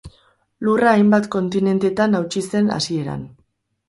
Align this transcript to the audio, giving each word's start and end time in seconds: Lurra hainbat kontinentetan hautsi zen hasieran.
Lurra 0.67 0.93
hainbat 0.99 1.27
kontinentetan 1.35 2.21
hautsi 2.21 2.43
zen 2.47 2.73
hasieran. 2.77 3.23